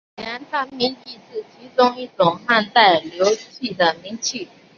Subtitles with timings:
[0.17, 4.49] 粮仓明器是其中一种汉代流行的明器。